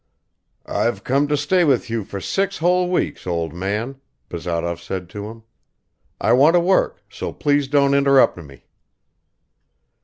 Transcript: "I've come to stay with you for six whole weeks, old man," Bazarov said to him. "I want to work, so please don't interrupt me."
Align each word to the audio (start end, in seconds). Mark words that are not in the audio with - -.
"I've 0.65 1.03
come 1.03 1.27
to 1.27 1.37
stay 1.37 1.63
with 1.63 1.87
you 1.87 2.03
for 2.03 2.19
six 2.19 2.57
whole 2.57 2.89
weeks, 2.89 3.27
old 3.27 3.53
man," 3.53 4.01
Bazarov 4.29 4.81
said 4.81 5.09
to 5.09 5.27
him. 5.27 5.43
"I 6.19 6.33
want 6.33 6.55
to 6.55 6.59
work, 6.59 7.03
so 7.07 7.31
please 7.31 7.67
don't 7.67 7.93
interrupt 7.93 8.35
me." 8.35 8.65